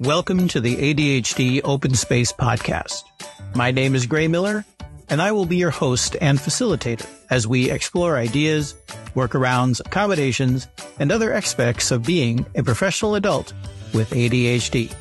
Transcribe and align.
Welcome 0.00 0.46
to 0.48 0.60
the 0.60 0.76
ADHD 0.76 1.62
Open 1.64 1.94
Space 1.94 2.30
Podcast. 2.30 3.02
My 3.54 3.70
name 3.70 3.94
is 3.94 4.04
Gray 4.04 4.28
Miller, 4.28 4.66
and 5.08 5.22
I 5.22 5.32
will 5.32 5.46
be 5.46 5.56
your 5.56 5.70
host 5.70 6.16
and 6.20 6.38
facilitator 6.38 7.08
as 7.30 7.46
we 7.46 7.70
explore 7.70 8.18
ideas, 8.18 8.74
workarounds, 9.14 9.80
accommodations, 9.80 10.68
and 10.98 11.10
other 11.10 11.32
aspects 11.32 11.90
of 11.90 12.04
being 12.04 12.44
a 12.54 12.62
professional 12.62 13.14
adult 13.14 13.54
with 13.94 14.10
ADHD. 14.10 14.94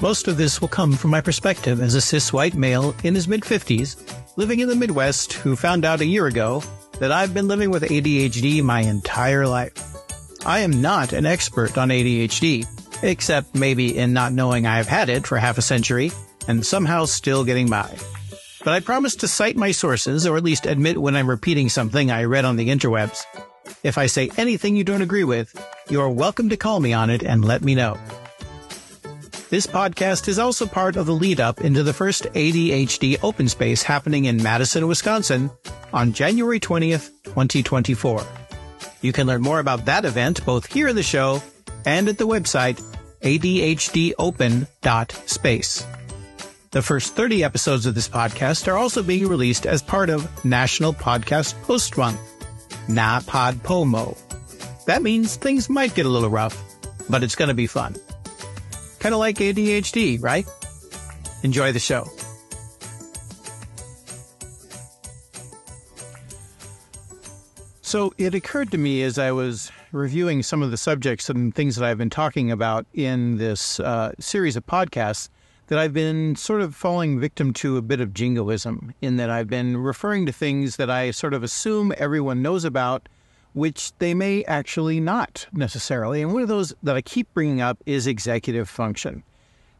Most 0.00 0.26
of 0.26 0.36
this 0.36 0.60
will 0.60 0.68
come 0.68 0.94
from 0.94 1.12
my 1.12 1.20
perspective 1.20 1.80
as 1.80 1.94
a 1.94 2.00
cis 2.00 2.32
white 2.32 2.54
male 2.54 2.96
in 3.04 3.14
his 3.14 3.28
mid 3.28 3.42
50s, 3.42 3.96
living 4.36 4.58
in 4.58 4.68
the 4.68 4.74
Midwest, 4.74 5.34
who 5.34 5.54
found 5.54 5.84
out 5.84 6.00
a 6.00 6.06
year 6.06 6.26
ago 6.26 6.64
that 7.00 7.12
I've 7.12 7.34
been 7.34 7.48
living 7.48 7.70
with 7.70 7.84
ADHD 7.84 8.62
my 8.62 8.80
entire 8.80 9.46
life. 9.46 9.72
I 10.44 10.60
am 10.60 10.80
not 10.80 11.12
an 11.12 11.26
expert 11.26 11.78
on 11.78 11.90
ADHD, 11.90 12.66
except 13.02 13.54
maybe 13.54 13.96
in 13.96 14.12
not 14.12 14.32
knowing 14.32 14.66
I've 14.66 14.88
had 14.88 15.08
it 15.08 15.26
for 15.26 15.36
half 15.36 15.58
a 15.58 15.62
century 15.62 16.10
and 16.48 16.64
somehow 16.64 17.04
still 17.04 17.44
getting 17.44 17.68
by. 17.68 17.96
But 18.64 18.74
I 18.74 18.80
promise 18.80 19.14
to 19.16 19.28
cite 19.28 19.56
my 19.56 19.70
sources, 19.70 20.26
or 20.26 20.36
at 20.36 20.42
least 20.42 20.66
admit 20.66 21.00
when 21.00 21.14
I'm 21.14 21.30
repeating 21.30 21.68
something 21.68 22.10
I 22.10 22.24
read 22.24 22.44
on 22.44 22.56
the 22.56 22.68
interwebs. 22.68 23.22
If 23.84 23.98
I 23.98 24.06
say 24.06 24.30
anything 24.36 24.74
you 24.74 24.84
don't 24.84 25.02
agree 25.02 25.24
with, 25.24 25.54
you're 25.88 26.10
welcome 26.10 26.48
to 26.48 26.56
call 26.56 26.80
me 26.80 26.92
on 26.92 27.10
it 27.10 27.22
and 27.22 27.44
let 27.44 27.62
me 27.62 27.74
know. 27.74 27.96
This 29.50 29.66
podcast 29.66 30.28
is 30.28 30.38
also 30.38 30.66
part 30.66 30.96
of 30.96 31.06
the 31.06 31.14
lead 31.14 31.40
up 31.40 31.60
into 31.60 31.82
the 31.82 31.94
first 31.94 32.24
ADHD 32.34 33.18
open 33.22 33.48
space 33.48 33.82
happening 33.82 34.26
in 34.26 34.42
Madison, 34.42 34.86
Wisconsin 34.86 35.50
on 35.92 36.12
January 36.12 36.60
20th, 36.60 37.10
2024. 37.24 38.22
You 39.00 39.12
can 39.12 39.26
learn 39.26 39.42
more 39.42 39.58
about 39.60 39.86
that 39.86 40.04
event 40.04 40.44
both 40.44 40.66
here 40.66 40.88
in 40.88 40.96
the 40.96 41.02
show 41.02 41.42
and 41.86 42.08
at 42.08 42.18
the 42.18 42.26
website 42.26 42.82
adhdopen.space. 43.22 45.86
The 46.70 46.82
first 46.82 47.16
30 47.16 47.44
episodes 47.44 47.86
of 47.86 47.94
this 47.94 48.08
podcast 48.08 48.68
are 48.68 48.76
also 48.76 49.02
being 49.02 49.26
released 49.26 49.64
as 49.64 49.80
part 49.82 50.10
of 50.10 50.44
National 50.44 50.92
Podcast 50.92 51.60
Post 51.62 51.96
Month, 51.96 52.20
NaPodPoMo. 52.88 54.18
That 54.84 55.02
means 55.02 55.36
things 55.36 55.70
might 55.70 55.94
get 55.94 56.04
a 56.06 56.10
little 56.10 56.28
rough, 56.28 56.62
but 57.08 57.22
it's 57.22 57.36
going 57.36 57.48
to 57.48 57.54
be 57.54 57.66
fun. 57.66 57.96
Kind 58.98 59.14
of 59.14 59.18
like 59.18 59.38
ADHD, 59.38 60.22
right? 60.22 60.46
Enjoy 61.42 61.72
the 61.72 61.78
show. 61.78 62.06
So 67.88 68.12
it 68.18 68.34
occurred 68.34 68.70
to 68.72 68.76
me 68.76 69.02
as 69.02 69.18
I 69.18 69.32
was 69.32 69.72
reviewing 69.92 70.42
some 70.42 70.62
of 70.62 70.70
the 70.70 70.76
subjects 70.76 71.30
and 71.30 71.54
things 71.54 71.74
that 71.76 71.86
I've 71.86 71.96
been 71.96 72.10
talking 72.10 72.52
about 72.52 72.84
in 72.92 73.38
this 73.38 73.80
uh, 73.80 74.12
series 74.18 74.56
of 74.56 74.66
podcasts 74.66 75.30
that 75.68 75.78
I've 75.78 75.94
been 75.94 76.36
sort 76.36 76.60
of 76.60 76.74
falling 76.74 77.18
victim 77.18 77.54
to 77.54 77.78
a 77.78 77.82
bit 77.82 78.02
of 78.02 78.12
jingoism 78.12 78.92
in 79.00 79.16
that 79.16 79.30
I've 79.30 79.48
been 79.48 79.78
referring 79.78 80.26
to 80.26 80.32
things 80.32 80.76
that 80.76 80.90
I 80.90 81.12
sort 81.12 81.32
of 81.32 81.42
assume 81.42 81.94
everyone 81.96 82.42
knows 82.42 82.62
about, 82.62 83.08
which 83.54 83.96
they 84.00 84.12
may 84.12 84.44
actually 84.44 85.00
not 85.00 85.46
necessarily. 85.54 86.20
And 86.20 86.34
one 86.34 86.42
of 86.42 86.48
those 86.48 86.74
that 86.82 86.94
I 86.94 87.00
keep 87.00 87.32
bringing 87.32 87.62
up 87.62 87.78
is 87.86 88.06
executive 88.06 88.68
function. 88.68 89.22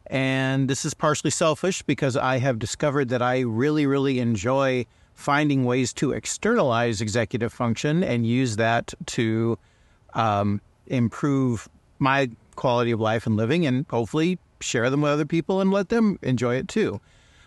And 0.07 0.67
this 0.67 0.87
is 0.87 0.95
partially 0.95 1.31
selfish 1.31 1.83
because 1.83 2.17
I 2.17 2.39
have 2.39 2.59
discovered 2.59 3.11
that 3.11 3.21
I 3.21 3.41
really, 3.41 3.85
really 3.85 4.19
enjoy 4.19 4.87
finding 5.19 5.65
ways 5.65 5.93
to 5.93 6.13
externalize 6.13 7.01
executive 7.01 7.53
function 7.53 8.05
and 8.05 8.25
use 8.25 8.55
that 8.55 8.95
to 9.05 9.59
um, 10.15 10.61
improve 10.87 11.69
my 11.99 12.31
quality 12.55 12.93
of 12.93 13.01
life 13.01 13.27
and 13.27 13.37
living 13.37 13.67
and 13.67 13.85
hopefully 13.91 14.39
share 14.61 14.89
them 14.91 15.01
with 15.01 15.11
other 15.11 15.27
people 15.27 15.61
and 15.61 15.73
let 15.73 15.89
them 15.89 16.21
enjoy 16.23 16.55
it 16.55 16.69
too. 16.69 17.01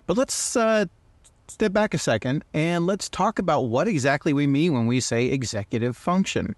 But 0.05 0.17
let's 0.17 0.57
uh, 0.57 0.87
step 1.47 1.71
back 1.71 1.93
a 1.93 1.97
second 1.97 2.43
and 2.53 2.85
let's 2.85 3.07
talk 3.07 3.39
about 3.39 3.61
what 3.61 3.87
exactly 3.87 4.33
we 4.33 4.47
mean 4.47 4.73
when 4.73 4.85
we 4.85 4.99
say 4.99 5.27
executive 5.27 5.95
function. 5.95 6.57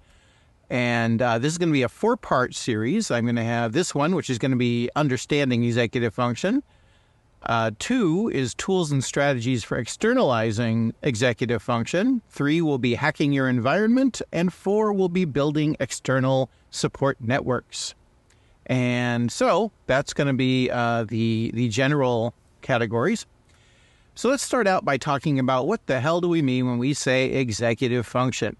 And 0.71 1.21
uh, 1.21 1.37
this 1.37 1.51
is 1.51 1.59
going 1.59 1.69
to 1.69 1.73
be 1.73 1.83
a 1.83 1.89
four 1.89 2.17
part 2.17 2.55
series. 2.55 3.11
I'm 3.11 3.25
going 3.25 3.35
to 3.35 3.43
have 3.43 3.73
this 3.73 3.93
one, 3.93 4.15
which 4.15 4.31
is 4.31 4.39
going 4.39 4.49
to 4.49 4.57
be 4.57 4.89
understanding 4.95 5.63
executive 5.63 6.15
function. 6.15 6.63
Uh, 7.45 7.71
two 7.79 8.29
is 8.33 8.53
tools 8.55 8.91
and 8.91 9.03
strategies 9.03 9.63
for 9.63 9.77
externalizing 9.77 10.93
executive 11.01 11.61
function. 11.61 12.21
Three 12.29 12.61
will 12.61 12.77
be 12.77 12.95
hacking 12.95 13.33
your 13.33 13.49
environment. 13.49 14.21
And 14.31 14.53
four 14.53 14.93
will 14.93 15.09
be 15.09 15.25
building 15.25 15.75
external 15.79 16.49
support 16.71 17.17
networks. 17.19 17.95
And 18.65 19.31
so 19.31 19.71
that's 19.87 20.13
going 20.13 20.27
to 20.27 20.33
be 20.33 20.69
uh, 20.71 21.03
the, 21.03 21.51
the 21.53 21.67
general 21.67 22.33
categories. 22.61 23.25
So 24.15 24.29
let's 24.29 24.43
start 24.43 24.67
out 24.67 24.85
by 24.85 24.97
talking 24.97 25.39
about 25.39 25.67
what 25.67 25.85
the 25.87 25.99
hell 25.99 26.21
do 26.21 26.29
we 26.29 26.41
mean 26.41 26.67
when 26.67 26.77
we 26.77 26.93
say 26.93 27.25
executive 27.25 28.05
function? 28.05 28.55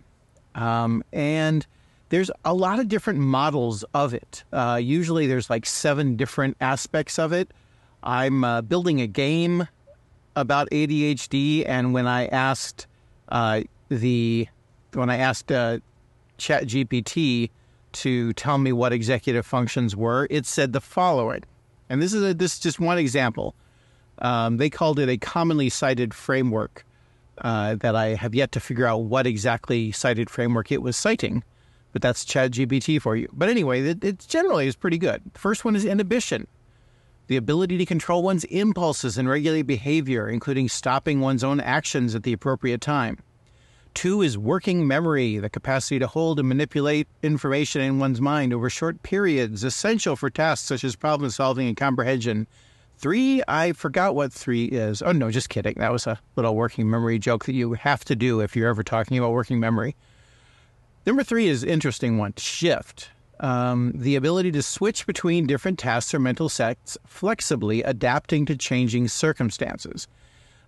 Um, 0.55 1.03
and 1.13 1.65
there's 2.09 2.31
a 2.43 2.53
lot 2.53 2.79
of 2.79 2.87
different 2.87 3.19
models 3.19 3.85
of 3.93 4.13
it. 4.13 4.43
Uh, 4.51 4.79
usually 4.81 5.25
there's 5.27 5.49
like 5.49 5.65
seven 5.65 6.15
different 6.15 6.57
aspects 6.59 7.17
of 7.17 7.31
it. 7.31 7.51
I'm 8.03 8.43
uh, 8.43 8.61
building 8.61 8.99
a 8.99 9.07
game 9.07 9.67
about 10.35 10.69
ADHD, 10.71 11.63
and 11.65 11.93
when 11.93 12.05
I 12.05 12.27
asked 12.27 12.85
uh, 13.29 13.61
the 13.89 14.47
when 14.93 15.09
I 15.09 15.17
asked 15.17 15.51
uh, 15.51 15.79
ChatGPT 16.37 17.49
to 17.93 18.33
tell 18.33 18.57
me 18.57 18.73
what 18.73 18.91
executive 18.91 19.45
functions 19.45 19.95
were, 19.95 20.27
it 20.29 20.45
said 20.45 20.73
the 20.73 20.81
following, 20.81 21.43
and 21.89 22.01
this 22.01 22.13
is 22.13 22.23
a, 22.23 22.33
this 22.33 22.53
is 22.53 22.59
just 22.59 22.79
one 22.79 22.97
example. 22.97 23.55
Um, 24.19 24.57
they 24.57 24.69
called 24.69 24.99
it 24.99 25.09
a 25.09 25.17
commonly 25.17 25.69
cited 25.69 26.13
framework 26.13 26.85
uh, 27.39 27.75
that 27.75 27.95
I 27.95 28.15
have 28.15 28.35
yet 28.35 28.51
to 28.51 28.59
figure 28.59 28.85
out 28.85 29.03
what 29.03 29.25
exactly 29.25 29.91
cited 29.91 30.29
framework 30.29 30.71
it 30.71 30.81
was 30.81 30.97
citing, 30.97 31.43
but 31.93 32.01
that's 32.01 32.25
ChatGPT 32.25 33.01
for 33.01 33.15
you. 33.15 33.29
But 33.31 33.49
anyway, 33.49 33.81
it, 33.81 34.03
it 34.03 34.19
generally 34.27 34.67
is 34.67 34.75
pretty 34.75 34.97
good. 34.97 35.21
The 35.33 35.39
first 35.39 35.63
one 35.63 35.75
is 35.75 35.85
inhibition 35.85 36.47
the 37.27 37.37
ability 37.37 37.77
to 37.77 37.85
control 37.85 38.21
one's 38.21 38.43
impulses 38.45 39.17
and 39.17 39.29
regulate 39.29 39.63
behavior, 39.63 40.27
including 40.27 40.67
stopping 40.67 41.19
one's 41.19 41.43
own 41.43 41.59
actions 41.59 42.15
at 42.15 42.23
the 42.23 42.33
appropriate 42.33 42.81
time. 42.81 43.17
Two 43.93 44.21
is 44.21 44.37
working 44.37 44.87
memory, 44.87 45.37
the 45.37 45.49
capacity 45.49 45.99
to 45.99 46.07
hold 46.07 46.39
and 46.39 46.49
manipulate 46.49 47.07
information 47.21 47.81
in 47.81 47.99
one's 47.99 48.19
mind 48.19 48.51
over 48.51 48.69
short 48.69 49.03
periods, 49.03 49.63
essential 49.63 50.15
for 50.15 50.29
tasks 50.29 50.67
such 50.67 50.83
as 50.83 50.95
problem 50.95 51.29
solving 51.29 51.67
and 51.67 51.77
comprehension. 51.77 52.47
Three, 52.97 53.43
I 53.47 53.73
forgot 53.73 54.15
what 54.15 54.33
three 54.33 54.65
is. 54.65 55.01
Oh, 55.01 55.11
no, 55.11 55.29
just 55.29 55.49
kidding. 55.49 55.75
That 55.77 55.91
was 55.91 56.07
a 56.07 56.19
little 56.35 56.55
working 56.55 56.89
memory 56.89 57.19
joke 57.19 57.45
that 57.45 57.53
you 57.53 57.73
have 57.73 58.03
to 58.05 58.15
do 58.15 58.39
if 58.39 58.55
you're 58.55 58.69
ever 58.69 58.83
talking 58.83 59.17
about 59.17 59.31
working 59.31 59.59
memory. 59.59 59.95
Number 61.05 61.23
three 61.23 61.47
is 61.47 61.63
interesting 61.63 62.17
one 62.17 62.33
shift 62.37 63.09
um, 63.43 63.91
the 63.93 64.15
ability 64.15 64.53
to 64.53 64.63
switch 64.63 65.05
between 65.05 65.45
different 65.45 65.77
tasks 65.77 66.13
or 66.13 66.19
mental 66.19 66.47
sets 66.47 66.97
flexibly, 67.05 67.83
adapting 67.83 68.45
to 68.45 68.55
changing 68.55 69.09
circumstances. 69.09 70.07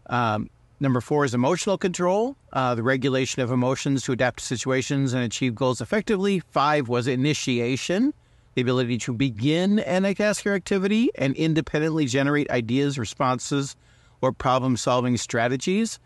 Um, 0.07 0.49
number 0.81 0.99
four 0.99 1.23
is 1.23 1.33
emotional 1.33 1.77
control, 1.77 2.35
uh, 2.51 2.75
the 2.75 2.83
regulation 2.83 3.41
of 3.41 3.49
emotions 3.49 4.03
to 4.03 4.11
adapt 4.11 4.39
to 4.39 4.45
situations 4.45 5.13
and 5.13 5.23
achieve 5.23 5.55
goals 5.55 5.79
effectively. 5.79 6.41
Five 6.51 6.89
was 6.89 7.07
initiation, 7.07 8.13
the 8.55 8.61
ability 8.61 8.97
to 8.99 9.13
begin 9.13 9.79
an 9.79 10.03
task 10.13 10.45
or 10.45 10.53
activity 10.53 11.11
and 11.15 11.33
independently 11.37 12.07
generate 12.07 12.51
ideas, 12.51 12.99
responses, 12.99 13.77
or 14.21 14.33
problem 14.33 14.75
solving 14.75 15.15
strategies. 15.15 15.97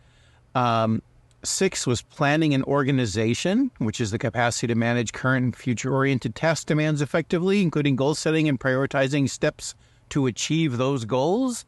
Um, 0.53 1.01
Six 1.43 1.87
was 1.87 2.01
planning 2.01 2.53
and 2.53 2.65
organization, 2.65 3.71
which 3.77 4.01
is 4.01 4.11
the 4.11 4.19
capacity 4.19 4.67
to 4.67 4.75
manage 4.75 5.13
current 5.13 5.43
and 5.45 5.55
future 5.55 5.93
oriented 5.93 6.35
task 6.35 6.67
demands 6.67 7.01
effectively, 7.01 7.61
including 7.61 7.95
goal 7.95 8.13
setting 8.13 8.49
and 8.49 8.59
prioritizing 8.59 9.29
steps 9.29 9.73
to 10.09 10.25
achieve 10.25 10.77
those 10.77 11.05
goals. 11.05 11.65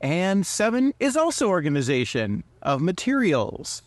And 0.00 0.46
seven 0.46 0.94
is 0.98 1.18
also 1.18 1.48
organization 1.48 2.44
of 2.62 2.80
materials, 2.80 3.82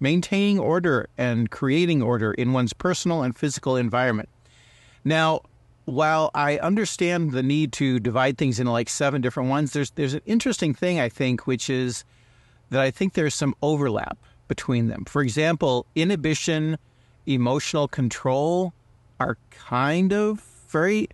maintaining 0.00 0.58
order 0.58 1.10
and 1.18 1.50
creating 1.50 2.00
order 2.00 2.32
in 2.32 2.54
one's 2.54 2.72
personal 2.72 3.22
and 3.22 3.36
physical 3.36 3.76
environment. 3.76 4.30
Now, 5.04 5.42
while 5.84 6.30
I 6.34 6.58
understand 6.58 7.32
the 7.32 7.42
need 7.42 7.72
to 7.74 8.00
divide 8.00 8.38
things 8.38 8.58
into 8.58 8.72
like 8.72 8.88
seven 8.88 9.20
different 9.20 9.50
ones, 9.50 9.72
there's 9.72 9.90
there's 9.90 10.14
an 10.14 10.22
interesting 10.24 10.72
thing 10.72 10.98
I 10.98 11.10
think, 11.10 11.46
which 11.46 11.68
is 11.68 12.04
that 12.70 12.80
I 12.80 12.90
think 12.90 13.12
there's 13.12 13.34
some 13.34 13.54
overlap 13.60 14.18
between 14.48 14.88
them. 14.88 15.04
For 15.04 15.22
example, 15.22 15.86
inhibition, 15.94 16.78
emotional 17.26 17.86
control 17.86 18.72
are 19.20 19.36
kind 19.50 20.12
of 20.12 20.40
very, 20.68 21.08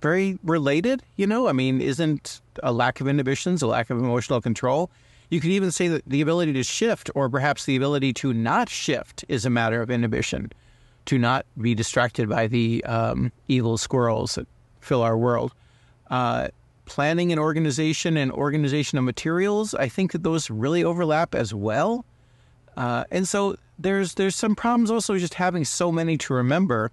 very 0.00 0.38
related. 0.42 1.02
You 1.16 1.26
know, 1.26 1.48
I 1.48 1.52
mean, 1.52 1.80
isn't 1.80 2.40
a 2.62 2.72
lack 2.72 3.00
of 3.00 3.08
inhibitions 3.08 3.62
a 3.62 3.66
lack 3.66 3.90
of 3.90 3.98
emotional 3.98 4.40
control? 4.40 4.90
You 5.30 5.40
could 5.40 5.50
even 5.50 5.70
say 5.70 5.88
that 5.88 6.02
the 6.06 6.20
ability 6.20 6.52
to 6.54 6.62
shift, 6.62 7.10
or 7.14 7.28
perhaps 7.28 7.64
the 7.64 7.76
ability 7.76 8.12
to 8.14 8.34
not 8.34 8.68
shift, 8.68 9.24
is 9.28 9.46
a 9.46 9.50
matter 9.50 9.80
of 9.80 9.90
inhibition, 9.90 10.52
to 11.06 11.18
not 11.18 11.46
be 11.58 11.74
distracted 11.74 12.28
by 12.28 12.46
the 12.46 12.84
um, 12.84 13.32
evil 13.48 13.78
squirrels 13.78 14.34
that 14.34 14.46
fill 14.80 15.02
our 15.02 15.16
world. 15.16 15.54
Uh, 16.10 16.48
planning 16.84 17.32
and 17.32 17.40
organization 17.40 18.18
and 18.18 18.30
organization 18.32 18.98
of 18.98 19.04
materials, 19.04 19.72
I 19.74 19.88
think 19.88 20.12
that 20.12 20.22
those 20.22 20.50
really 20.50 20.84
overlap 20.84 21.34
as 21.34 21.54
well. 21.54 22.04
Uh, 22.76 23.04
and 23.10 23.28
so 23.28 23.56
there's 23.78 24.14
there's 24.14 24.36
some 24.36 24.54
problems 24.54 24.90
also 24.90 25.18
just 25.18 25.34
having 25.34 25.64
so 25.64 25.92
many 25.92 26.16
to 26.18 26.34
remember, 26.34 26.90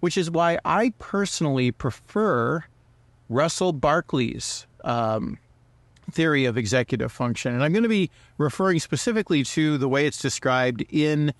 which 0.00 0.16
is 0.16 0.30
why 0.30 0.58
I 0.64 0.92
personally 0.98 1.70
prefer 1.70 2.64
Russell 3.28 3.72
Barkley's 3.72 4.66
um, 4.84 5.38
theory 6.10 6.44
of 6.44 6.58
executive 6.58 7.10
function. 7.10 7.54
And 7.54 7.62
I'm 7.62 7.72
going 7.72 7.84
to 7.84 7.88
be 7.88 8.10
referring 8.38 8.80
specifically 8.80 9.44
to 9.44 9.78
the 9.78 9.88
way 9.88 10.06
it's 10.06 10.20
described 10.20 10.84
in 10.90 11.32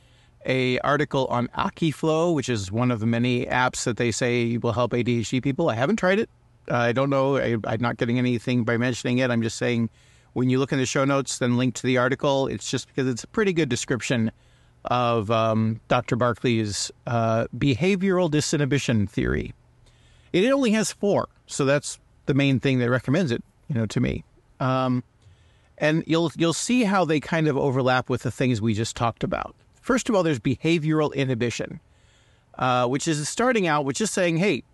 a 0.47 0.79
article 0.81 1.27
on 1.27 1.49
Akiflow, 1.49 2.35
which 2.35 2.49
is 2.49 2.71
one 2.71 2.91
of 2.91 3.01
the 3.01 3.07
many 3.07 3.47
apps 3.47 3.85
that 3.85 3.97
they 3.97 4.11
say 4.11 4.57
will 4.59 4.73
help 4.73 4.93
ADHD 4.93 5.43
people. 5.43 5.71
I 5.71 5.75
haven't 5.75 5.97
tried 5.97 6.19
it. 6.19 6.31
I 6.69 6.93
don't 6.93 7.11
know. 7.11 7.37
I, 7.37 7.57
I'm 7.67 7.81
not 7.81 7.97
getting 7.97 8.19
anything 8.19 8.65
by 8.65 8.77
mentioning 8.77 9.19
it. 9.19 9.31
I'm 9.31 9.43
just 9.43 9.57
saying 9.57 9.91
when 10.35 10.51
you 10.51 10.59
look 10.59 10.73
in 10.73 10.79
the 10.79 10.87
show 10.87 11.05
notes, 11.05 11.39
then 11.39 11.57
link 11.57 11.75
to 11.77 11.87
the 11.87 11.97
article. 11.97 12.47
It's 12.47 12.71
just 12.71 12.89
because 12.89 13.09
it's 13.09 13.25
a 13.25 13.29
pretty 13.29 13.53
good 13.53 13.69
description 13.69 14.31
of 14.85 15.31
um, 15.31 15.81
Dr. 15.89 16.17
Barkley's 16.17 16.91
uh, 17.07 17.47
behavioral 17.57 18.31
disinhibition 18.31 19.09
theory. 19.09 19.55
It 20.33 20.51
only 20.51 20.73
has 20.73 20.93
four, 20.93 21.29
so 21.47 21.65
that's 21.65 21.99
the 22.27 22.35
main 22.35 22.61
thing 22.61 22.81
that 22.81 22.91
recommends 22.91 23.31
it, 23.31 23.43
you 23.69 23.77
know, 23.77 23.87
to 23.87 24.01
me. 24.01 24.25
Um, 24.61 25.03
and 25.79 26.05
you'll 26.07 26.31
you'll 26.37 26.53
see 26.53 26.85
how 26.85 27.05
they 27.05 27.21
kind 27.21 27.49
of 27.49 27.57
overlap 27.57 28.09
with 28.09 28.23
the 28.23 28.31
things 28.31 28.61
we 28.61 28.75
just 28.75 28.97
talked 28.97 29.25
about. 29.25 29.55
First 29.81 30.09
of 30.09 30.15
all, 30.15 30.23
there's 30.23 30.41
behavioral 30.41 31.15
inhibition, 31.15 31.81
uh, 32.59 32.87
which 32.87 33.07
is 33.07 33.29
starting 33.29 33.67
out 33.67 33.85
with 33.85 33.97
just 33.97 34.15
saying, 34.15 34.39
hey, 34.39 34.65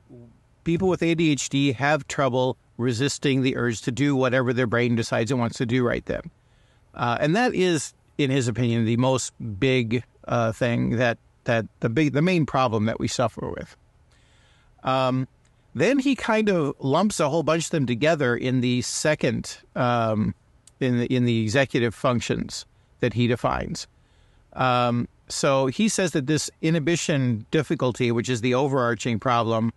people 0.65 0.89
with 0.89 1.01
ADHD 1.01 1.75
have 1.75 2.07
trouble 2.09 2.57
resisting 2.81 3.43
the 3.43 3.57
urge 3.57 3.83
to 3.83 3.93
do 3.93 4.17
whatever 4.17 4.53
their 4.53 4.67
brain 4.67 4.97
decides 4.97 5.31
it 5.31 5.35
wants 5.35 5.59
to 5.59 5.67
do 5.67 5.87
right 5.87 6.05
then. 6.07 6.23
Uh, 6.95 7.19
and 7.21 7.37
that 7.37 7.55
is, 7.55 7.95
in 8.19 8.31
his 8.31 8.49
opinion, 8.49 8.85
the 8.85 8.97
most 8.97 9.33
big 9.61 10.03
uh, 10.27 10.53
thing 10.53 10.97
that 10.97 11.19
that 11.45 11.67
the 11.81 11.89
big 11.89 12.13
the 12.13 12.23
main 12.23 12.47
problem 12.47 12.87
that 12.87 12.99
we 12.99 13.09
suffer 13.09 13.49
with. 13.49 13.77
Um, 14.83 15.29
then 15.75 15.99
he 15.99 16.15
kind 16.15 16.49
of 16.49 16.75
lumps 16.81 17.21
a 17.21 17.29
whole 17.29 17.43
bunch 17.43 17.67
of 17.67 17.71
them 17.71 17.87
together 17.87 18.37
in 18.37 18.61
the 18.61 18.83
second 18.83 19.59
um, 19.77 20.35
in 20.81 20.99
the 20.99 21.07
in 21.07 21.25
the 21.25 21.43
executive 21.43 21.95
functions 21.95 22.67
that 23.01 23.15
he 23.15 23.27
defines. 23.27 23.87
Um, 24.55 25.09
so 25.29 25.67
he 25.67 25.89
says 25.89 26.11
that 26.13 26.27
this 26.27 26.51
inhibition 26.61 27.47
difficulty, 27.51 28.11
which 28.11 28.29
is 28.29 28.41
the 28.41 28.55
overarching 28.55 29.21
problem, 29.21 29.73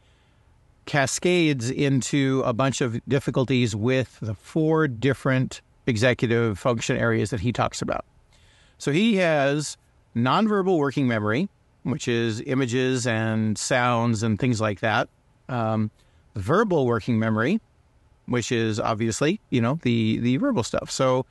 cascades 0.85 1.69
into 1.69 2.41
a 2.45 2.53
bunch 2.53 2.81
of 2.81 2.99
difficulties 3.07 3.75
with 3.75 4.17
the 4.21 4.33
four 4.33 4.87
different 4.87 5.61
executive 5.87 6.59
function 6.59 6.97
areas 6.97 7.29
that 7.29 7.39
he 7.39 7.51
talks 7.51 7.81
about. 7.81 8.05
So 8.77 8.91
he 8.91 9.15
has 9.17 9.77
nonverbal 10.15 10.77
working 10.77 11.07
memory, 11.07 11.49
which 11.83 12.07
is 12.07 12.41
images 12.41 13.07
and 13.07 13.57
sounds 13.57 14.23
and 14.23 14.39
things 14.39 14.59
like 14.61 14.79
that. 14.81 15.09
Um, 15.49 15.91
verbal 16.35 16.85
working 16.85 17.19
memory, 17.19 17.59
which 18.25 18.51
is 18.51 18.79
obviously 18.79 19.39
you 19.49 19.61
know 19.61 19.79
the 19.83 20.19
the 20.19 20.37
verbal 20.37 20.63
stuff. 20.63 20.89
So, 20.89 21.25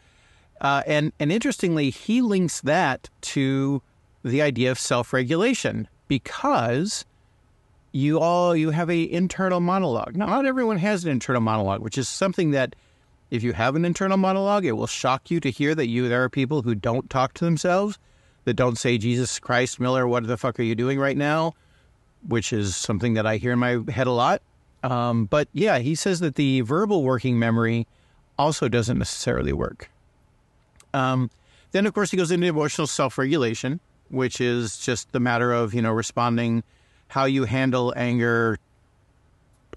uh, 0.60 0.82
and 0.86 1.12
and 1.18 1.32
interestingly, 1.32 1.90
he 1.90 2.22
links 2.22 2.60
that 2.62 3.08
to 3.22 3.82
the 4.22 4.42
idea 4.42 4.70
of 4.70 4.78
self 4.78 5.12
regulation 5.12 5.88
because 6.08 7.04
you 7.92 8.18
all 8.18 8.56
you 8.56 8.70
have 8.70 8.90
a 8.90 9.10
internal 9.10 9.60
monologue. 9.60 10.16
Now, 10.16 10.26
not 10.26 10.46
everyone 10.46 10.78
has 10.78 11.04
an 11.04 11.10
internal 11.10 11.42
monologue, 11.42 11.82
which 11.82 11.98
is 11.98 12.08
something 12.08 12.50
that 12.52 12.74
if 13.30 13.42
you 13.42 13.52
have 13.52 13.76
an 13.76 13.84
internal 13.84 14.16
monologue, 14.16 14.64
it 14.64 14.72
will 14.72 14.86
shock 14.86 15.30
you 15.30 15.40
to 15.40 15.50
hear 15.50 15.74
that 15.74 15.88
you 15.88 16.08
there 16.08 16.22
are 16.24 16.28
people 16.28 16.62
who 16.62 16.74
don't 16.74 17.08
talk 17.08 17.34
to 17.34 17.44
themselves, 17.44 17.98
that 18.44 18.54
don't 18.54 18.76
say 18.76 18.98
Jesus 18.98 19.38
Christ 19.38 19.78
Miller, 19.78 20.06
what 20.06 20.26
the 20.26 20.36
fuck 20.36 20.58
are 20.58 20.64
you 20.64 20.74
doing 20.74 20.98
right 20.98 21.16
now? 21.16 21.54
Which 22.26 22.52
is 22.52 22.76
something 22.76 23.14
that 23.14 23.26
I 23.26 23.36
hear 23.36 23.52
in 23.52 23.58
my 23.58 23.80
head 23.90 24.06
a 24.06 24.12
lot. 24.12 24.42
Um, 24.82 25.26
but 25.26 25.48
yeah, 25.52 25.78
he 25.78 25.94
says 25.94 26.20
that 26.20 26.34
the 26.34 26.62
verbal 26.62 27.02
working 27.02 27.38
memory 27.38 27.86
also 28.38 28.68
doesn't 28.68 28.98
necessarily 28.98 29.52
work. 29.52 29.90
Um, 30.94 31.30
then, 31.70 31.86
of 31.86 31.94
course, 31.94 32.10
he 32.10 32.16
goes 32.16 32.30
into 32.30 32.46
emotional 32.46 32.86
self 32.86 33.16
regulation, 33.16 33.80
which 34.08 34.40
is 34.40 34.78
just 34.78 35.12
the 35.12 35.20
matter 35.20 35.52
of 35.52 35.72
you 35.72 35.82
know 35.82 35.92
responding 35.92 36.62
how 37.12 37.26
you 37.26 37.44
handle 37.44 37.92
anger, 37.94 38.58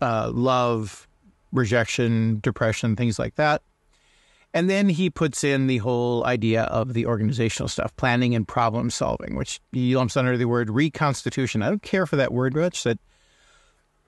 uh, 0.01 0.31
love, 0.33 1.05
rejection, 1.51 2.39
depression, 2.41 2.95
things 2.95 3.19
like 3.19 3.35
that. 3.35 3.61
And 4.53 4.69
then 4.69 4.87
he 4.87 5.09
puts 5.09 5.43
in 5.43 5.67
the 5.67 5.79
whole 5.79 6.25
idea 6.25 6.63
of 6.63 6.93
the 6.93 7.05
organizational 7.05 7.67
stuff, 7.67 7.93
planning 7.97 8.33
and 8.35 8.47
problem 8.47 8.89
solving, 8.89 9.35
which 9.35 9.59
he 9.73 9.97
lumps 9.97 10.15
under 10.15 10.37
the 10.37 10.45
word 10.45 10.69
reconstitution. 10.69 11.61
I 11.61 11.67
don't 11.67 11.83
care 11.83 12.05
for 12.05 12.15
that 12.15 12.31
word 12.31 12.55
much. 12.55 12.85
That 12.85 12.99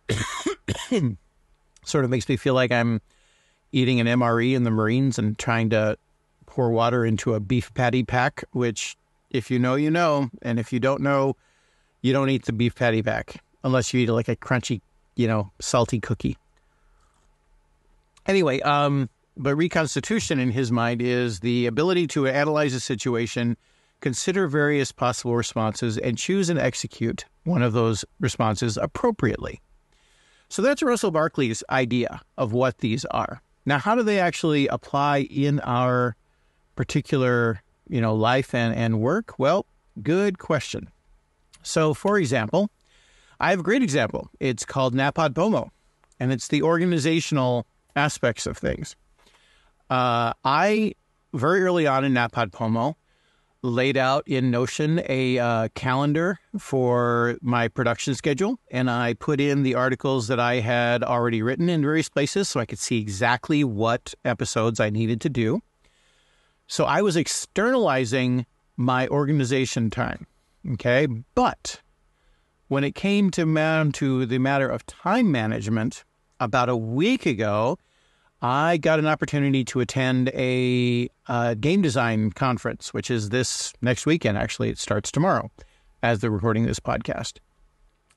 sort 1.84 2.06
of 2.06 2.10
makes 2.10 2.30
me 2.30 2.38
feel 2.38 2.54
like 2.54 2.72
I'm 2.72 3.02
eating 3.74 4.00
an 4.00 4.08
MRE 4.08 4.56
in 4.56 4.64
the 4.64 4.72
Marines 4.72 5.20
and 5.20 5.38
trying 5.38 5.70
to 5.72 5.98
pour 6.46 6.72
water 6.72 7.04
into 7.06 7.34
a 7.34 7.42
beef 7.42 7.74
patty 7.74 8.04
pack, 8.04 8.46
which, 8.52 8.96
if 9.30 9.52
you 9.52 9.60
know, 9.60 9.76
you 9.76 9.92
know. 9.92 10.30
And 10.44 10.62
if 10.62 10.72
you 10.72 10.80
don't 10.80 11.02
know, 11.02 11.36
you 12.02 12.14
don't 12.14 12.30
eat 12.30 12.46
the 12.46 12.54
beef 12.54 12.76
patty 12.76 13.02
back 13.02 13.42
unless 13.64 13.94
you 13.94 14.02
eat 14.02 14.10
like 14.10 14.28
a 14.28 14.36
crunchy, 14.36 14.82
you 15.16 15.28
know, 15.28 15.52
salty 15.60 16.00
cookie. 16.00 16.38
Anyway, 18.26 18.60
um, 18.62 19.10
but 19.38 19.56
reconstitution 19.56 20.40
in 20.40 20.52
his 20.52 20.72
mind 20.72 21.02
is 21.02 21.40
the 21.40 21.66
ability 21.66 22.08
to 22.08 22.28
analyze 22.28 22.74
a 22.74 22.80
situation, 22.80 23.56
consider 24.02 24.48
various 24.48 24.92
possible 24.92 25.36
responses, 25.36 25.98
and 25.98 26.18
choose 26.18 26.50
and 26.50 26.60
execute 26.60 27.26
one 27.44 27.62
of 27.62 27.74
those 27.74 28.04
responses 28.20 28.78
appropriately. 28.78 29.62
So 30.50 30.62
that's 30.62 30.82
Russell 30.82 31.12
Barkley's 31.12 31.64
idea 31.70 32.22
of 32.38 32.54
what 32.54 32.80
these 32.80 33.06
are. 33.06 33.42
Now, 33.66 33.80
how 33.80 33.96
do 33.96 34.04
they 34.04 34.20
actually 34.20 34.68
apply 34.68 35.28
in 35.30 35.60
our 35.62 36.16
particular, 36.76 37.62
you 37.90 38.00
know, 38.00 38.16
life 38.16 38.54
and, 38.54 38.74
and 38.74 39.02
work? 39.02 39.38
Well, 39.38 39.66
good 40.02 40.40
question. 40.40 40.90
So, 41.64 41.94
for 41.94 42.18
example, 42.18 42.70
I 43.40 43.52
have 43.52 43.60
a 43.60 43.64
great 43.64 43.84
example. 43.84 44.30
It's 44.40 44.66
called 44.66 44.96
NaPodPoMo, 44.96 45.70
and 46.20 46.32
it's 46.32 46.48
the 46.48 46.64
organizational 46.64 47.66
aspects 47.96 48.46
of 48.46 48.58
things. 48.58 48.96
Uh, 49.90 50.34
I, 50.44 50.94
very 51.34 51.64
early 51.64 51.88
on 51.88 52.04
in 52.04 52.14
NaPodPoMo, 52.14 52.96
laid 53.64 53.98
out 53.98 54.24
in 54.28 54.52
Notion 54.52 55.02
a 55.10 55.40
uh, 55.40 55.68
calendar 55.76 56.40
for 56.58 57.38
my 57.42 57.68
production 57.68 58.16
schedule, 58.16 58.60
and 58.72 58.90
I 58.90 59.14
put 59.14 59.40
in 59.40 59.64
the 59.64 59.76
articles 59.76 60.28
that 60.28 60.40
I 60.40 60.56
had 60.56 61.04
already 61.04 61.42
written 61.42 61.70
in 61.70 61.82
various 61.82 62.10
places 62.10 62.48
so 62.48 62.60
I 62.60 62.66
could 62.66 62.80
see 62.80 63.00
exactly 63.00 63.64
what 63.64 64.14
episodes 64.24 64.80
I 64.80 64.90
needed 64.90 65.22
to 65.22 65.30
do. 65.30 65.62
So 66.68 66.86
I 66.86 67.02
was 67.02 67.16
externalizing 67.16 68.46
my 68.76 69.08
organization 69.08 69.90
time. 69.90 70.28
Okay. 70.74 71.08
But 71.36 71.82
when 72.68 72.84
it 72.84 72.96
came 72.96 73.32
to, 73.32 73.92
to 73.92 74.26
the 74.26 74.38
matter 74.38 74.70
of 74.70 74.86
time 74.86 75.32
management, 75.32 76.04
about 76.40 76.70
a 76.70 76.76
week 76.76 77.26
ago, 77.26 77.78
I 78.42 78.78
got 78.78 79.00
an 79.00 79.08
opportunity 79.08 79.64
to 79.66 79.80
attend 79.80 80.30
a, 80.30 81.10
game 81.60 81.82
design 81.82 82.32
conference, 82.32 82.94
which 82.94 83.10
is 83.10 83.30
this 83.30 83.74
next 83.82 84.06
weekend. 84.06 84.38
Actually, 84.38 84.70
it 84.70 84.78
starts 84.78 85.12
tomorrow 85.12 85.52
as 86.04 86.20
they're 86.20 86.30
recording 86.30 86.66
this 86.66 86.80
podcast. 86.80 87.40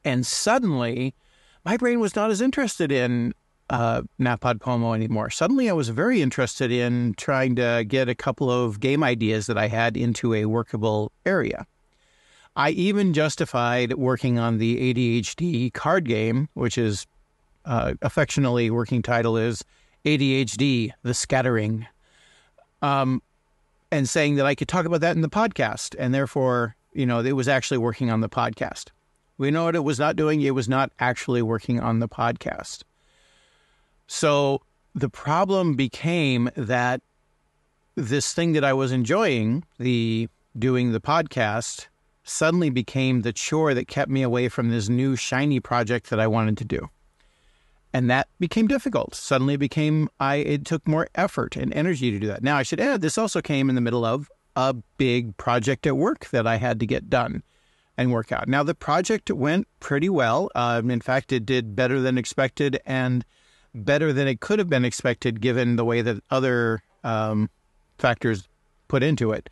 And 0.04 0.26
suddenly, 0.26 1.14
my 1.64 1.76
brain 1.76 2.00
was 2.00 2.14
not 2.14 2.30
as 2.30 2.40
interested 2.40 2.92
in 2.92 3.34
uh, 3.70 4.02
NaPodPoMo 4.20 4.94
anymore. 4.94 5.30
Suddenly, 5.30 5.70
I 5.70 5.72
was 5.72 5.88
very 5.88 6.20
interested 6.20 6.70
in 6.70 7.14
trying 7.16 7.56
to 7.56 7.84
get 7.86 8.08
a 8.08 8.14
couple 8.14 8.50
of 8.50 8.80
game 8.80 9.02
ideas 9.02 9.46
that 9.46 9.56
I 9.56 9.68
had 9.68 9.96
into 9.96 10.34
a 10.34 10.44
workable 10.46 11.12
area. 11.24 11.66
I 12.56 12.70
even 12.70 13.12
justified 13.12 13.94
working 13.94 14.38
on 14.38 14.58
the 14.58 14.92
ADHD 14.92 15.72
card 15.72 16.04
game, 16.04 16.48
which 16.54 16.76
is 16.76 17.06
uh, 17.64 17.94
affectionately 18.02 18.70
working 18.70 19.02
title 19.02 19.36
is 19.36 19.64
ADHD: 20.04 20.92
The 21.02 21.14
Scattering, 21.14 21.86
um, 22.82 23.22
and 23.90 24.08
saying 24.08 24.36
that 24.36 24.46
I 24.46 24.54
could 24.54 24.68
talk 24.68 24.86
about 24.86 25.00
that 25.02 25.14
in 25.14 25.22
the 25.22 25.28
podcast, 25.28 25.94
and 25.98 26.12
therefore, 26.12 26.74
you 26.92 27.06
know, 27.06 27.20
it 27.20 27.32
was 27.32 27.48
actually 27.48 27.78
working 27.78 28.10
on 28.10 28.20
the 28.20 28.28
podcast. 28.28 28.86
We 29.38 29.50
know 29.50 29.64
what 29.64 29.76
it 29.76 29.84
was 29.84 29.98
not 29.98 30.16
doing; 30.16 30.40
it 30.40 30.54
was 30.54 30.68
not 30.68 30.90
actually 30.98 31.42
working 31.42 31.80
on 31.80 32.00
the 32.00 32.08
podcast. 32.08 32.82
So 34.06 34.62
the 34.94 35.08
problem 35.08 35.74
became 35.74 36.50
that 36.56 37.00
this 37.94 38.34
thing 38.34 38.52
that 38.52 38.64
I 38.64 38.72
was 38.72 38.90
enjoying, 38.90 39.64
the 39.78 40.28
doing 40.58 40.92
the 40.92 41.00
podcast, 41.00 41.86
suddenly 42.24 42.70
became 42.70 43.22
the 43.22 43.32
chore 43.32 43.74
that 43.74 43.88
kept 43.88 44.10
me 44.10 44.22
away 44.22 44.48
from 44.48 44.70
this 44.70 44.88
new 44.88 45.16
shiny 45.16 45.60
project 45.60 46.10
that 46.10 46.20
I 46.20 46.26
wanted 46.26 46.56
to 46.58 46.64
do. 46.64 46.88
And 47.92 48.08
that 48.08 48.28
became 48.38 48.68
difficult. 48.68 49.14
Suddenly 49.14 49.54
it 49.54 49.58
became 49.58 50.08
I 50.20 50.36
it 50.36 50.64
took 50.64 50.86
more 50.86 51.08
effort 51.14 51.56
and 51.56 51.72
energy 51.74 52.10
to 52.10 52.18
do 52.18 52.28
that. 52.28 52.42
Now 52.42 52.56
I 52.56 52.62
should 52.62 52.80
add 52.80 53.00
this 53.00 53.18
also 53.18 53.40
came 53.40 53.68
in 53.68 53.74
the 53.74 53.80
middle 53.80 54.04
of 54.04 54.30
a 54.54 54.74
big 54.96 55.36
project 55.36 55.86
at 55.86 55.96
work 55.96 56.28
that 56.30 56.46
I 56.46 56.56
had 56.56 56.78
to 56.80 56.86
get 56.86 57.10
done 57.10 57.42
and 57.96 58.12
work 58.12 58.32
out. 58.32 58.48
Now 58.48 58.62
the 58.62 58.74
project 58.74 59.30
went 59.30 59.66
pretty 59.80 60.08
well. 60.08 60.50
Um, 60.54 60.90
in 60.90 61.00
fact, 61.00 61.32
it 61.32 61.44
did 61.44 61.74
better 61.74 62.00
than 62.00 62.16
expected 62.16 62.80
and 62.86 63.24
better 63.74 64.12
than 64.12 64.26
it 64.26 64.40
could 64.40 64.58
have 64.58 64.68
been 64.68 64.84
expected 64.84 65.40
given 65.40 65.76
the 65.76 65.84
way 65.84 66.02
that 66.02 66.22
other 66.30 66.82
um, 67.04 67.50
factors 67.98 68.48
put 68.88 69.02
into 69.02 69.32
it. 69.32 69.50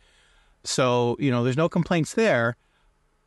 So, 0.69 1.15
you 1.19 1.31
know, 1.31 1.43
there's 1.43 1.57
no 1.57 1.67
complaints 1.67 2.13
there. 2.13 2.55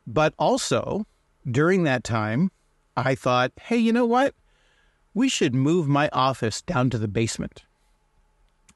But 0.07 0.33
also, 0.39 1.07
during 1.51 1.83
that 1.83 2.05
time, 2.05 2.53
I 2.97 3.17
thought, 3.17 3.51
hey, 3.61 3.77
you 3.77 3.93
know 3.93 4.07
what? 4.07 4.35
We 5.13 5.29
should 5.29 5.53
move 5.55 5.89
my 5.89 6.09
office 6.13 6.63
down 6.63 6.89
to 6.91 6.99
the 6.99 7.09
basement. 7.09 7.65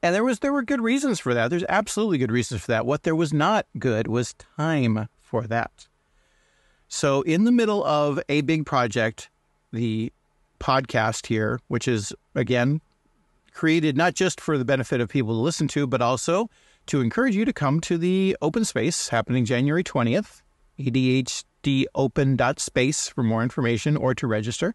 And 0.03 0.13
there 0.13 0.23
was 0.23 0.39
there 0.39 0.53
were 0.53 0.63
good 0.63 0.81
reasons 0.81 1.19
for 1.19 1.33
that. 1.33 1.47
There's 1.49 1.63
absolutely 1.69 2.17
good 2.17 2.31
reasons 2.31 2.61
for 2.61 2.67
that. 2.67 2.85
What 2.85 3.03
there 3.03 3.15
was 3.15 3.33
not 3.33 3.65
good 3.79 4.07
was 4.07 4.35
time 4.57 5.07
for 5.21 5.47
that. 5.47 5.87
So 6.89 7.21
in 7.21 7.45
the 7.45 7.51
middle 7.51 7.83
of 7.85 8.19
a 8.29 8.41
big 8.41 8.65
project, 8.65 9.29
the 9.71 10.11
podcast 10.59 11.27
here, 11.27 11.61
which 11.69 11.87
is 11.87 12.13
again 12.35 12.81
created 13.53 13.97
not 13.97 14.13
just 14.13 14.39
for 14.39 14.57
the 14.57 14.65
benefit 14.65 15.01
of 15.01 15.09
people 15.09 15.33
to 15.33 15.39
listen 15.39 15.67
to, 15.69 15.87
but 15.87 16.01
also 16.01 16.49
to 16.87 17.01
encourage 17.01 17.35
you 17.35 17.45
to 17.45 17.53
come 17.53 17.79
to 17.81 17.97
the 17.97 18.35
open 18.41 18.65
space 18.65 19.09
happening 19.09 19.45
January 19.45 19.83
20th, 19.83 20.41
adhdopen.space 20.79 23.09
for 23.09 23.23
more 23.23 23.43
information 23.43 23.97
or 23.97 24.15
to 24.15 24.25
register. 24.27 24.73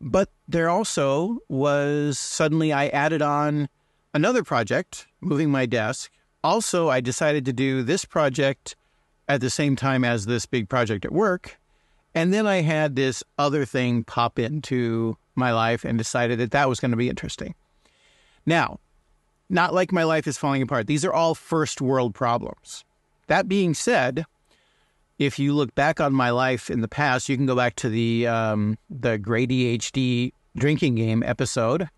But 0.00 0.30
there 0.46 0.68
also 0.68 1.38
was 1.48 2.18
suddenly 2.18 2.72
I 2.72 2.88
added 2.88 3.22
on 3.22 3.68
another 4.14 4.44
project, 4.44 5.06
moving 5.20 5.50
my 5.50 5.66
desk. 5.66 6.10
Also, 6.44 6.88
I 6.88 7.00
decided 7.00 7.44
to 7.46 7.52
do 7.52 7.82
this 7.82 8.04
project 8.04 8.76
at 9.28 9.40
the 9.40 9.50
same 9.50 9.74
time 9.76 10.04
as 10.04 10.26
this 10.26 10.46
big 10.46 10.68
project 10.68 11.04
at 11.04 11.12
work. 11.12 11.58
And 12.14 12.32
then 12.32 12.46
I 12.46 12.62
had 12.62 12.96
this 12.96 13.22
other 13.38 13.64
thing 13.64 14.04
pop 14.04 14.38
into 14.38 15.16
my 15.34 15.52
life 15.52 15.84
and 15.84 15.98
decided 15.98 16.38
that 16.38 16.52
that 16.52 16.68
was 16.68 16.80
going 16.80 16.92
to 16.92 16.96
be 16.96 17.08
interesting. 17.08 17.54
Now, 18.46 18.78
not 19.48 19.74
like 19.74 19.92
my 19.92 20.04
life 20.04 20.26
is 20.26 20.38
falling 20.38 20.62
apart. 20.62 20.86
These 20.86 21.04
are 21.04 21.12
all 21.12 21.34
first 21.34 21.80
world 21.80 22.14
problems. 22.14 22.84
That 23.28 23.48
being 23.48 23.74
said, 23.74 24.24
if 25.18 25.38
you 25.38 25.52
look 25.52 25.74
back 25.74 26.00
on 26.00 26.12
my 26.12 26.30
life 26.30 26.70
in 26.70 26.80
the 26.80 26.88
past, 26.88 27.28
you 27.28 27.36
can 27.36 27.46
go 27.46 27.56
back 27.56 27.76
to 27.76 27.88
the 27.88 28.26
um, 28.26 28.78
the 28.88 29.18
Grady 29.18 29.78
HD 29.78 30.32
drinking 30.56 30.94
game 30.94 31.22
episode. 31.22 31.88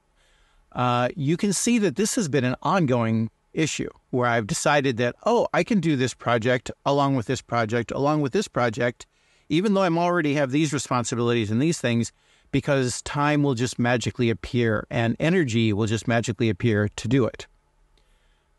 Uh, 0.73 1.09
you 1.16 1.37
can 1.37 1.52
see 1.52 1.78
that 1.78 1.97
this 1.97 2.14
has 2.14 2.28
been 2.28 2.45
an 2.45 2.57
ongoing 2.62 3.30
issue 3.52 3.90
where 4.11 4.28
I've 4.28 4.47
decided 4.47 4.97
that 4.99 5.16
oh, 5.26 5.49
I 5.52 5.64
can 5.64 5.80
do 5.80 5.97
this 5.97 6.14
project 6.14 6.71
along 6.87 7.16
with 7.16 7.26
this 7.26 7.42
project 7.42 7.90
along 7.90 8.23
with 8.23 8.33
this 8.33 8.49
project, 8.49 9.07
even 9.49 9.75
though 9.75 9.83
I'm 9.83 9.99
already 9.99 10.35
have 10.35 10.50
these 10.50 10.73
responsibilities 10.73 11.50
and 11.50 11.61
these 11.61 11.80
things, 11.80 12.12
because 12.50 13.02
time 13.02 13.42
will 13.42 13.54
just 13.54 13.78
magically 13.78 14.30
appear 14.30 14.87
and 14.90 15.16
energy 15.21 15.73
will 15.73 15.87
just 15.87 16.09
magically 16.09 16.49
appear 16.49 16.88
to 16.88 17.09
do 17.09 17.25
it. 17.25 17.47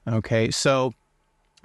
Okay, 0.08 0.50
so 0.52 0.94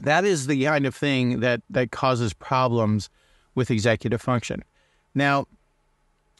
that 0.00 0.24
is 0.24 0.46
the 0.46 0.64
kind 0.64 0.86
of 0.86 0.94
thing 0.94 1.40
that 1.40 1.62
that 1.70 1.90
causes 1.90 2.32
problems 2.32 3.08
with 3.54 3.70
executive 3.70 4.20
function. 4.20 4.62
Now, 5.14 5.46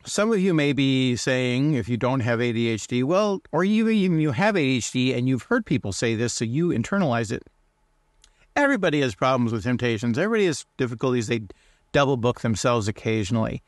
some 0.05 0.33
of 0.33 0.39
you 0.39 0.55
may 0.55 0.73
be 0.73 1.17
saying, 1.17 1.75
if 1.75 1.89
you 1.89 1.97
don't 1.97 2.21
have 2.21 2.39
ADHD, 2.39 3.03
well, 3.03 3.43
or 3.51 3.65
even 3.65 4.21
you 4.21 4.31
have 4.31 4.55
ADHD 4.55 5.17
and 5.17 5.29
you've 5.29 5.43
heard 5.45 5.67
people 5.67 5.93
say 5.93 6.15
this, 6.15 6.35
so 6.35 6.45
you 6.45 6.69
internalize 6.69 7.33
it. 7.33 7.43
Everybody 8.55 9.01
has 9.01 9.15
problems 9.15 9.53
with 9.53 9.65
temptations. 9.65 10.17
Everybody 10.17 10.47
has 10.47 10.65
difficulties. 10.77 11.27
They 11.27 11.43
double 11.93 12.17
book 12.17 12.41
themselves 12.41 12.89
occasionally. 12.89 13.63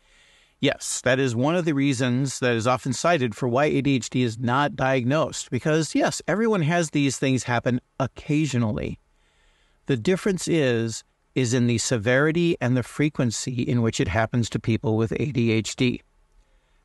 Yes, 0.61 1.00
that 1.03 1.21
is 1.21 1.37
one 1.37 1.55
of 1.55 1.65
the 1.65 1.73
reasons 1.73 2.41
that 2.41 2.57
is 2.57 2.67
often 2.67 2.93
cited 2.93 3.35
for 3.37 3.47
why 3.47 3.71
ADHD 3.71 4.25
is 4.25 4.38
not 4.38 4.75
diagnosed. 4.75 5.50
Because, 5.50 5.95
yes, 5.95 6.21
everyone 6.27 6.62
has 6.62 6.91
these 6.91 7.17
things 7.17 7.45
happen 7.45 7.81
occasionally. 8.00 8.99
The 9.87 9.97
difference 9.97 10.49
is 10.49 11.05
is 11.35 11.55
in 11.55 11.69
the 11.69 11.79
severity 11.79 12.57
and 12.61 12.77
the 12.77 12.83
frequency 12.83 13.62
in 13.62 13.81
which 13.81 14.00
it 14.00 14.09
happens 14.09 14.50
to 14.50 14.59
people 14.59 14.97
with 14.97 15.12
ADHD. 15.12 16.00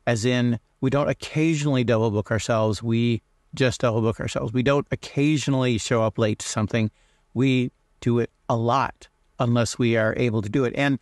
As 0.05 0.25
in, 0.25 0.59
we 0.79 0.91
don't 0.91 1.09
occasionally 1.09 1.83
double 1.83 2.11
book 2.11 2.29
ourselves, 2.29 2.83
we 2.83 3.23
just 3.55 3.81
double 3.81 4.01
book 4.01 4.19
ourselves. 4.19 4.53
We 4.53 4.61
don't 4.61 4.85
occasionally 4.91 5.79
show 5.79 6.03
up 6.03 6.19
late 6.19 6.39
to 6.39 6.47
something, 6.47 6.91
we 7.33 7.71
do 7.99 8.19
it 8.19 8.29
a 8.47 8.55
lot 8.55 9.07
unless 9.39 9.79
we 9.79 9.97
are 9.97 10.13
able 10.17 10.43
to 10.43 10.49
do 10.49 10.65
it. 10.65 10.73
And 10.75 10.99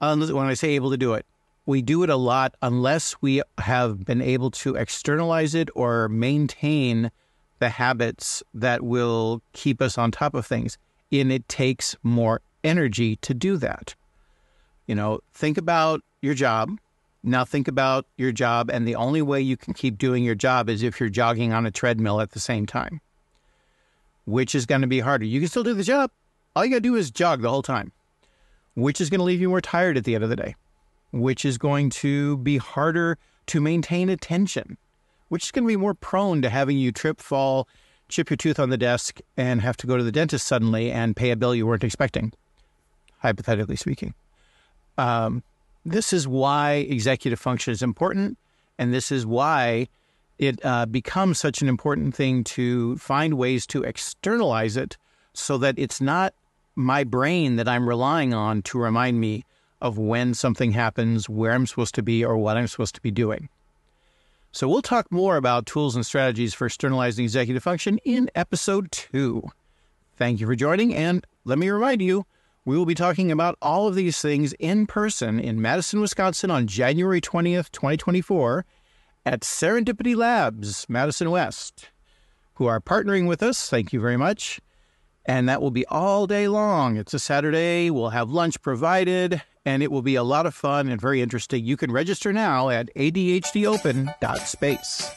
uh, 0.00 0.16
when 0.16 0.46
I 0.46 0.54
say 0.54 0.70
able 0.70 0.90
to 0.90 0.96
do 0.96 1.14
it, 1.14 1.26
we 1.70 1.82
do 1.82 2.02
it 2.02 2.10
a 2.10 2.16
lot 2.16 2.52
unless 2.62 3.14
we 3.22 3.40
have 3.58 4.04
been 4.04 4.20
able 4.20 4.50
to 4.50 4.74
externalize 4.74 5.54
it 5.54 5.68
or 5.76 6.08
maintain 6.08 7.12
the 7.60 7.68
habits 7.68 8.42
that 8.52 8.82
will 8.82 9.40
keep 9.52 9.80
us 9.80 9.96
on 9.96 10.10
top 10.10 10.34
of 10.34 10.44
things 10.44 10.78
and 11.12 11.30
it 11.30 11.48
takes 11.48 11.94
more 12.02 12.40
energy 12.64 13.14
to 13.16 13.32
do 13.32 13.56
that. 13.56 13.94
You 14.88 14.96
know, 14.96 15.20
think 15.32 15.58
about 15.58 16.02
your 16.20 16.34
job. 16.34 16.76
Now 17.22 17.44
think 17.44 17.68
about 17.68 18.04
your 18.16 18.32
job, 18.32 18.68
and 18.70 18.88
the 18.88 18.96
only 18.96 19.22
way 19.22 19.40
you 19.40 19.56
can 19.56 19.72
keep 19.72 19.96
doing 19.96 20.24
your 20.24 20.34
job 20.34 20.68
is 20.68 20.82
if 20.82 20.98
you're 20.98 21.08
jogging 21.08 21.52
on 21.52 21.66
a 21.66 21.70
treadmill 21.70 22.20
at 22.20 22.32
the 22.32 22.40
same 22.40 22.66
time, 22.66 23.00
which 24.24 24.54
is 24.54 24.66
going 24.66 24.80
to 24.80 24.86
be 24.86 25.00
harder. 25.00 25.26
You 25.26 25.38
can 25.38 25.48
still 25.48 25.62
do 25.62 25.74
the 25.74 25.84
job. 25.84 26.10
All 26.56 26.64
you 26.64 26.70
got 26.70 26.78
to 26.78 26.80
do 26.80 26.96
is 26.96 27.10
jog 27.10 27.42
the 27.42 27.50
whole 27.50 27.62
time, 27.62 27.92
which 28.74 29.00
is 29.00 29.08
going 29.10 29.18
to 29.18 29.24
leave 29.24 29.40
you 29.40 29.50
more 29.50 29.60
tired 29.60 29.96
at 29.96 30.04
the 30.04 30.14
end 30.14 30.24
of 30.24 30.30
the 30.30 30.36
day, 30.36 30.56
which 31.12 31.44
is 31.44 31.58
going 31.58 31.90
to 31.90 32.36
be 32.38 32.58
harder 32.58 33.18
to 33.46 33.60
maintain 33.60 34.08
attention, 34.08 34.76
which 35.28 35.44
is 35.44 35.50
going 35.50 35.64
to 35.64 35.68
be 35.68 35.76
more 35.76 35.94
prone 35.94 36.42
to 36.42 36.50
having 36.50 36.78
you 36.78 36.92
trip, 36.92 37.20
fall, 37.20 37.68
chip 38.08 38.30
your 38.30 38.36
tooth 38.36 38.58
on 38.58 38.70
the 38.70 38.78
desk 38.78 39.20
and 39.36 39.60
have 39.60 39.76
to 39.78 39.86
go 39.86 39.96
to 39.96 40.02
the 40.02 40.12
dentist 40.12 40.46
suddenly 40.46 40.90
and 40.90 41.16
pay 41.16 41.30
a 41.30 41.36
bill 41.36 41.54
you 41.54 41.66
weren't 41.66 41.84
expecting, 41.84 42.32
hypothetically 43.18 43.76
speaking. 43.76 44.14
Um, 44.98 45.42
this 45.84 46.12
is 46.12 46.28
why 46.28 46.86
executive 46.88 47.40
function 47.40 47.72
is 47.72 47.82
important, 47.82 48.36
and 48.78 48.92
this 48.92 49.10
is 49.10 49.24
why 49.24 49.88
it 50.38 50.58
uh, 50.64 50.86
becomes 50.86 51.38
such 51.38 51.62
an 51.62 51.68
important 51.68 52.14
thing 52.14 52.44
to 52.44 52.96
find 52.96 53.34
ways 53.34 53.66
to 53.66 53.82
externalize 53.82 54.76
it 54.76 54.96
so 55.32 55.58
that 55.58 55.74
it's 55.78 56.00
not 56.00 56.34
my 56.76 57.04
brain 57.04 57.56
that 57.56 57.68
I'm 57.68 57.88
relying 57.88 58.32
on 58.34 58.62
to 58.62 58.78
remind 58.78 59.20
me 59.20 59.44
of 59.80 59.98
when 59.98 60.34
something 60.34 60.72
happens, 60.72 61.28
where 61.28 61.52
I'm 61.52 61.66
supposed 61.66 61.94
to 61.96 62.02
be, 62.02 62.24
or 62.24 62.36
what 62.36 62.56
I'm 62.56 62.68
supposed 62.68 62.94
to 62.94 63.00
be 63.00 63.10
doing. 63.10 63.48
So 64.52 64.68
we'll 64.68 64.82
talk 64.82 65.12
more 65.12 65.36
about 65.36 65.66
tools 65.66 65.94
and 65.94 66.04
strategies 66.04 66.54
for 66.54 66.66
externalizing 66.66 67.24
executive 67.24 67.62
function 67.62 67.98
in 68.04 68.30
episode 68.34 68.90
two. 68.90 69.42
Thank 70.16 70.40
you 70.40 70.46
for 70.46 70.56
joining, 70.56 70.94
and 70.94 71.26
let 71.44 71.58
me 71.58 71.70
remind 71.70 72.02
you, 72.02 72.26
we 72.64 72.76
will 72.76 72.84
be 72.84 72.94
talking 72.94 73.32
about 73.32 73.56
all 73.62 73.88
of 73.88 73.94
these 73.94 74.20
things 74.20 74.52
in 74.54 74.86
person 74.86 75.40
in 75.40 75.62
Madison, 75.62 76.00
Wisconsin 76.00 76.50
on 76.50 76.66
January 76.66 77.20
20th, 77.20 77.70
2024 77.70 78.66
at 79.24 79.40
Serendipity 79.40 80.14
Labs, 80.16 80.86
Madison 80.88 81.30
West, 81.30 81.90
who 82.54 82.66
are 82.66 82.80
partnering 82.80 83.26
with 83.28 83.42
us. 83.42 83.68
Thank 83.70 83.92
you 83.92 84.00
very 84.00 84.16
much. 84.16 84.60
And 85.24 85.48
that 85.48 85.62
will 85.62 85.70
be 85.70 85.86
all 85.86 86.26
day 86.26 86.48
long. 86.48 86.96
It's 86.96 87.14
a 87.14 87.18
Saturday. 87.18 87.88
We'll 87.88 88.10
have 88.10 88.30
lunch 88.30 88.60
provided 88.62 89.42
and 89.64 89.82
it 89.82 89.90
will 89.90 90.02
be 90.02 90.14
a 90.14 90.22
lot 90.22 90.46
of 90.46 90.54
fun 90.54 90.88
and 90.88 91.00
very 91.00 91.20
interesting. 91.22 91.64
You 91.64 91.76
can 91.76 91.90
register 91.92 92.32
now 92.32 92.68
at 92.70 92.94
adhdopen.space. 92.94 95.10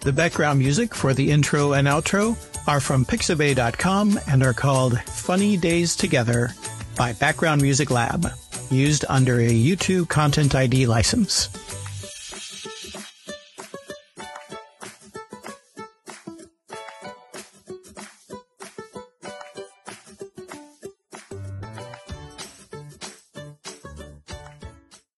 The 0.00 0.12
background 0.12 0.58
music 0.60 0.94
for 0.94 1.14
the 1.14 1.30
intro 1.30 1.72
and 1.72 1.88
outro 1.88 2.36
are 2.68 2.80
from 2.80 3.04
pixabay.com 3.04 4.18
and 4.28 4.42
are 4.42 4.54
called 4.54 4.98
Funny 5.00 5.56
Days 5.56 5.96
Together 5.96 6.50
by 6.96 7.12
Background 7.14 7.62
Music 7.62 7.90
Lab, 7.90 8.26
used 8.70 9.04
under 9.08 9.40
a 9.40 9.50
YouTube 9.50 10.08
Content 10.08 10.54
ID 10.54 10.86
license. 10.86 11.48